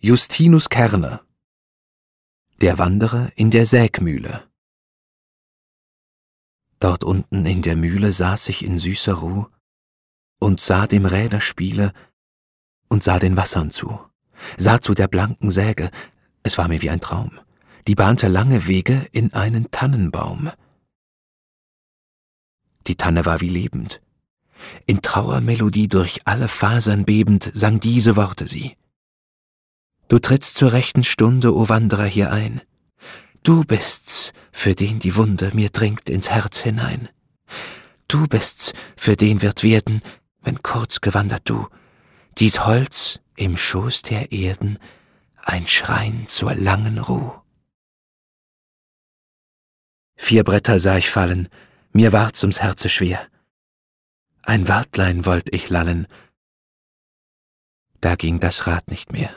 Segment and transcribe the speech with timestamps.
[0.00, 1.22] Justinus Kerner
[2.60, 4.48] Der Wanderer in der Sägmühle
[6.78, 9.46] Dort unten in der Mühle saß ich in süßer Ruh
[10.38, 11.92] und sah dem Räderspiele
[12.88, 13.98] und sah den Wassern zu,
[14.56, 15.90] sah zu der blanken Säge,
[16.44, 17.40] es war mir wie ein Traum,
[17.88, 20.52] die bahnte lange Wege in einen Tannenbaum.
[22.86, 24.00] Die Tanne war wie lebend.
[24.86, 28.76] In Trauermelodie durch alle Fasern bebend sang diese Worte sie.
[30.08, 32.62] Du trittst zur rechten Stunde, o Wanderer, hier ein.
[33.42, 37.08] Du bist's, für den die Wunde mir dringt ins Herz hinein.
[38.08, 40.00] Du bist's, für den wird werden,
[40.40, 41.68] wenn kurz gewandert du,
[42.38, 44.78] dies Holz im Schoß der Erden,
[45.36, 47.32] ein Schrein zur langen Ruh.
[50.16, 51.48] Vier Bretter sah ich fallen,
[51.92, 53.28] mir ward's ums Herze schwer.
[54.42, 56.06] Ein Wartlein wollt ich lallen,
[58.00, 59.30] da ging das Rad nicht mehr.